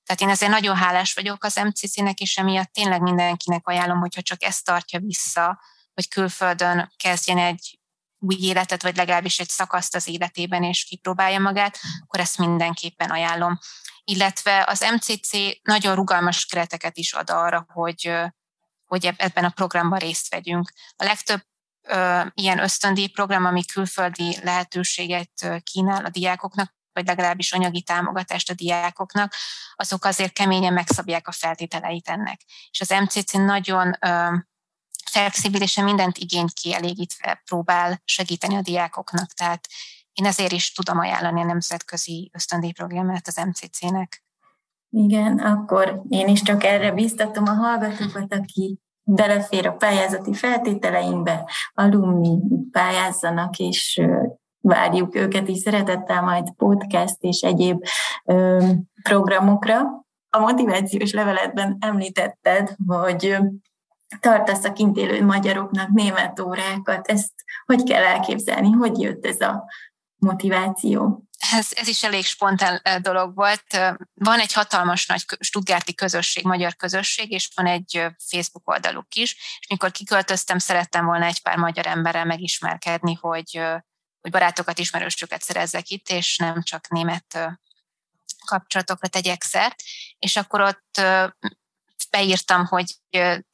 Tehát 0.05 0.21
én 0.21 0.29
ezért 0.29 0.51
nagyon 0.51 0.75
hálás 0.75 1.13
vagyok 1.13 1.43
az 1.43 1.55
MCC-nek, 1.55 2.19
és 2.19 2.37
emiatt 2.37 2.73
tényleg 2.73 3.01
mindenkinek 3.01 3.67
ajánlom, 3.67 3.99
hogyha 3.99 4.21
csak 4.21 4.43
ezt 4.43 4.65
tartja 4.65 4.99
vissza, 4.99 5.61
hogy 5.93 6.07
külföldön 6.07 6.93
kezdjen 6.97 7.37
egy 7.37 7.78
új 8.19 8.35
életet, 8.39 8.83
vagy 8.83 8.95
legalábbis 8.95 9.39
egy 9.39 9.49
szakaszt 9.49 9.95
az 9.95 10.07
életében, 10.07 10.63
és 10.63 10.83
kipróbálja 10.83 11.39
magát, 11.39 11.79
akkor 12.03 12.19
ezt 12.19 12.37
mindenképpen 12.37 13.09
ajánlom. 13.09 13.59
Illetve 14.03 14.65
az 14.67 14.85
MCC 14.93 15.31
nagyon 15.61 15.95
rugalmas 15.95 16.45
kereteket 16.45 16.97
is 16.97 17.13
ad 17.13 17.29
arra, 17.29 17.65
hogy, 17.73 18.13
hogy 18.85 19.05
ebben 19.17 19.43
a 19.43 19.49
programban 19.49 19.99
részt 19.99 20.29
vegyünk. 20.29 20.71
A 20.95 21.03
legtöbb 21.03 21.41
ö, 21.87 22.21
ilyen 22.33 22.59
ösztöndíj 22.59 23.07
program, 23.07 23.45
ami 23.45 23.65
külföldi 23.65 24.37
lehetőséget 24.43 25.61
kínál 25.63 26.05
a 26.05 26.09
diákoknak, 26.09 26.75
vagy 26.93 27.05
legalábbis 27.05 27.51
anyagi 27.51 27.81
támogatást 27.81 28.49
a 28.49 28.53
diákoknak, 28.53 29.33
azok 29.75 30.05
azért 30.05 30.33
keményen 30.33 30.73
megszabják 30.73 31.27
a 31.27 31.31
feltételeit 31.31 32.07
ennek. 32.07 32.41
És 32.71 32.81
az 32.81 32.89
MCC 32.89 33.33
nagyon 33.33 33.97
ö, 33.99 34.35
flexibilisen 35.09 35.83
mindent 35.83 36.17
igényt 36.17 36.53
kielégítve 36.53 37.41
próbál 37.45 38.01
segíteni 38.05 38.55
a 38.55 38.61
diákoknak, 38.61 39.31
tehát 39.31 39.67
én 40.13 40.25
ezért 40.25 40.51
is 40.51 40.71
tudom 40.71 40.99
ajánlani 40.99 41.41
a 41.41 41.45
nemzetközi 41.45 42.29
ösztöndíjprogramját 42.33 43.27
az 43.27 43.41
MCC-nek. 43.45 44.23
Igen, 44.89 45.37
akkor 45.39 46.01
én 46.09 46.27
is 46.27 46.41
csak 46.41 46.63
erre 46.63 46.91
biztatom 46.91 47.43
a 47.47 47.53
hallgatókat, 47.53 48.33
aki 48.33 48.79
belefér 49.03 49.67
a 49.67 49.71
pályázati 49.71 50.33
feltételeinkbe, 50.33 51.49
alumni 51.73 52.39
pályázzanak, 52.71 53.57
és 53.57 54.01
várjuk 54.61 55.15
őket 55.15 55.47
is 55.47 55.57
szeretettel 55.57 56.21
majd 56.21 56.53
podcast 56.55 57.17
és 57.19 57.41
egyéb 57.41 57.83
ö, 58.25 58.65
programokra. 59.03 59.81
A 60.29 60.39
motivációs 60.39 61.11
leveletben 61.11 61.77
említetted, 61.79 62.75
hogy 62.87 63.37
tartasz 64.19 64.63
a 64.63 64.73
kint 64.73 64.97
élő 64.97 65.25
magyaroknak 65.25 65.89
német 65.89 66.39
órákat. 66.39 67.07
Ezt 67.07 67.33
hogy 67.65 67.83
kell 67.83 68.03
elképzelni? 68.03 68.71
Hogy 68.71 69.01
jött 69.01 69.25
ez 69.25 69.41
a 69.41 69.63
motiváció? 70.15 71.23
Ez, 71.51 71.67
ez 71.71 71.87
is 71.87 72.03
elég 72.03 72.25
spontán 72.25 72.81
dolog 73.01 73.35
volt. 73.35 73.63
Van 74.13 74.39
egy 74.39 74.53
hatalmas 74.53 75.05
nagy 75.05 75.25
Stuttgarti 75.39 75.95
közösség, 75.95 76.43
magyar 76.43 76.75
közösség, 76.75 77.31
és 77.31 77.49
van 77.55 77.65
egy 77.65 78.05
Facebook 78.29 78.69
oldaluk 78.69 79.15
is, 79.15 79.35
és 79.59 79.67
mikor 79.69 79.91
kiköltöztem, 79.91 80.57
szerettem 80.57 81.05
volna 81.05 81.25
egy 81.25 81.41
pár 81.41 81.57
magyar 81.57 81.87
emberrel 81.87 82.25
megismerkedni, 82.25 83.13
hogy, 83.13 83.61
hogy 84.21 84.31
barátokat, 84.31 84.79
ismerősöket 84.79 85.41
szerezzek 85.41 85.89
itt, 85.89 86.09
és 86.09 86.37
nem 86.37 86.63
csak 86.63 86.89
német 86.89 87.57
kapcsolatokra 88.45 89.07
tegyek 89.07 89.43
szert, 89.43 89.83
és 90.19 90.35
akkor 90.35 90.61
ott 90.61 91.01
beírtam, 92.09 92.65
hogy 92.65 92.95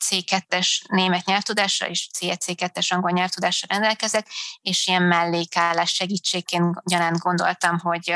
C2-es 0.06 0.68
német 0.88 1.26
nyelvtudásra 1.26 1.88
és 1.88 2.10
C2-es 2.20 2.94
angol 2.94 3.12
nyelvtudásra 3.12 3.68
rendelkezek, 3.70 4.28
és 4.62 4.88
ilyen 4.88 5.04
mellékállás 5.04 5.94
segítségként 5.94 6.82
gyanánt 6.84 7.18
gondoltam, 7.18 7.80
hogy 7.80 8.16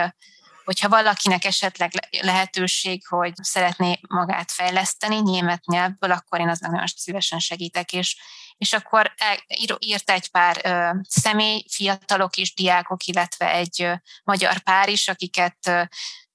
hogyha 0.70 0.90
valakinek 0.90 1.46
esetleg 1.46 1.92
lehetőség, 2.22 3.08
hogy 3.08 3.34
szeretné 3.42 4.00
magát 4.08 4.52
fejleszteni 4.52 5.22
német 5.22 5.66
nyelvből, 5.66 6.12
akkor 6.12 6.40
én 6.40 6.50
aznak 6.50 6.72
nagyon 6.72 6.88
szívesen 6.88 7.40
segítek, 7.40 7.94
és, 7.94 8.18
és 8.58 8.74
akkor 8.74 9.14
írt 9.80 10.10
egy 10.10 10.32
pár 10.32 10.62
ö, 10.64 10.90
személy, 11.08 11.66
fiatalok 11.70 12.38
és 12.38 12.54
diákok, 12.54 13.06
illetve 13.06 13.52
egy 13.52 13.82
ö, 13.82 13.94
magyar 14.24 14.58
pár 14.58 14.90
is, 14.90 15.08
akiket 15.08 15.58
ö, 15.68 15.84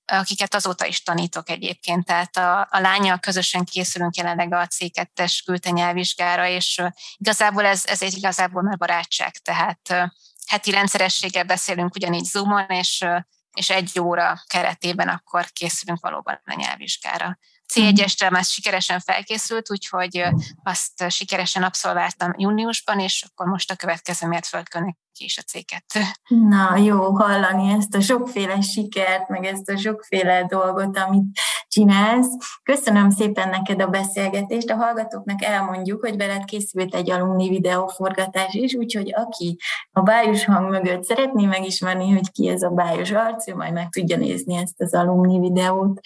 akiket 0.07 0.55
azóta 0.55 0.87
is 0.87 1.03
tanítok 1.03 1.51
egyébként. 1.51 2.05
Tehát 2.05 2.37
a, 2.37 2.61
a 2.71 2.81
lányjal 2.81 3.19
közösen 3.19 3.65
készülünk 3.65 4.17
jelenleg 4.17 4.53
a 4.53 4.67
C2-es 4.67 5.39
küldte 5.45 5.71
nyelvvizsgára, 5.71 6.49
és 6.49 6.83
igazából 7.17 7.65
ez, 7.65 7.85
ez 7.87 8.03
egy 8.03 8.17
igazából 8.17 8.63
már 8.63 8.77
barátság, 8.77 9.37
tehát 9.37 10.13
heti 10.47 10.71
rendszerességgel 10.71 11.45
beszélünk 11.45 11.95
ugyanígy 11.95 12.25
Zoomon, 12.25 12.69
és, 12.69 13.05
és 13.53 13.71
egy 13.71 13.99
óra 14.01 14.43
keretében 14.47 15.09
akkor 15.09 15.47
készülünk 15.53 16.01
valóban 16.01 16.41
a 16.45 16.55
nyelvvizsgára. 16.55 17.39
C1-esre 17.73 18.31
már 18.31 18.45
sikeresen 18.45 19.01
felkészült, 19.01 19.71
úgyhogy 19.71 20.25
azt 20.63 21.11
sikeresen 21.11 21.63
abszolváltam 21.63 22.33
júniusban, 22.37 23.01
és 23.01 23.27
akkor 23.31 23.47
most 23.47 23.71
a 23.71 23.77
következő 23.77 24.27
mértföldkönnek 24.27 24.97
is 25.21 25.39
a 25.39 25.43
C2. 25.43 26.03
Na, 26.49 26.77
jó 26.77 27.15
hallani 27.15 27.73
ezt 27.73 27.95
a 27.95 28.01
sokféle 28.01 28.61
sikert, 28.61 29.29
meg 29.29 29.45
ezt 29.45 29.71
a 29.71 29.77
sokféle 29.77 30.45
dolgot, 30.47 30.99
amit 30.99 31.25
csinálsz. 31.69 32.29
Köszönöm 32.63 33.11
szépen 33.11 33.49
neked 33.49 33.83
a 33.83 33.87
beszélgetést. 33.87 34.71
A 34.71 34.77
hallgatóknak 34.77 35.43
elmondjuk, 35.43 36.01
hogy 36.01 36.17
veled 36.17 36.45
készült 36.45 36.95
egy 36.95 37.11
alumni 37.11 37.49
videóforgatás 37.49 38.55
is, 38.55 38.75
úgyhogy 38.75 39.13
aki 39.15 39.59
a 39.93 40.01
bájos 40.01 40.45
hang 40.45 40.71
mögött 40.71 41.05
szeretné 41.05 41.47
megismerni, 41.47 42.11
hogy 42.11 42.31
ki 42.31 42.49
ez 42.49 42.63
a 42.63 42.71
bájos 42.71 43.11
arc, 43.11 43.49
ő 43.49 43.55
majd 43.55 43.73
meg 43.73 43.89
tudja 43.89 44.17
nézni 44.17 44.55
ezt 44.57 44.81
az 44.81 44.95
alumni 44.95 45.39
videót. 45.39 46.01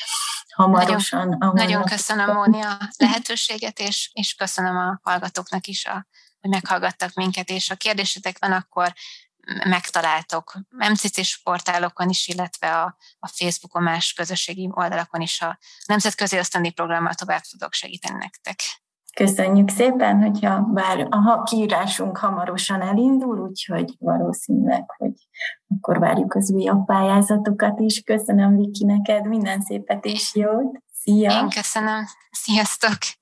Hamarosan. 0.63 1.29
Nagyon, 1.29 1.55
nagyon 1.55 1.85
köszönöm, 1.85 2.33
Móni, 2.33 2.63
a 2.63 2.79
lehetőséget, 2.97 3.79
és, 3.79 4.11
és 4.13 4.35
köszönöm 4.35 4.77
a 4.77 5.01
hallgatóknak 5.03 5.67
is, 5.67 5.87
a, 5.87 6.07
hogy 6.41 6.51
meghallgattak 6.51 7.15
minket, 7.15 7.51
és 7.51 7.69
ha 7.69 7.75
kérdésetek 7.75 8.39
van, 8.39 8.53
akkor 8.53 8.93
megtaláltok 9.65 10.59
MCC-s 10.69 11.41
portálokon 11.43 12.09
is, 12.09 12.29
illetve 12.29 12.81
a, 12.81 12.97
a 13.19 13.29
Facebookon 13.29 13.83
más 13.83 14.13
közösségi 14.13 14.69
oldalakon 14.73 15.21
is 15.21 15.41
a 15.41 15.59
Nemzetközi 15.87 16.37
Ösztöndi 16.37 16.71
Programmal 16.71 17.15
tovább 17.15 17.43
tudok 17.51 17.73
segíteni 17.73 18.19
nektek. 18.19 18.61
Köszönjük 19.19 19.71
szépen, 19.71 20.23
hogyha 20.23 20.61
bár 20.61 21.07
a 21.11 21.43
kiírásunk 21.43 22.17
hamarosan 22.17 22.81
elindul, 22.81 23.39
úgyhogy 23.39 23.97
valószínűleg, 23.99 24.85
hogy 24.97 25.13
akkor 25.69 25.99
várjuk 25.99 26.35
az 26.35 26.51
újabb 26.51 26.85
pályázatokat 26.85 27.81
is. 27.81 28.03
Köszönöm, 28.03 28.57
Viki, 28.57 28.85
neked 28.85 29.27
minden 29.27 29.61
szépet 29.61 30.05
és 30.05 30.35
jót. 30.35 30.83
Szia! 30.93 31.41
Én 31.41 31.49
köszönöm. 31.49 32.05
Sziasztok! 32.31 33.18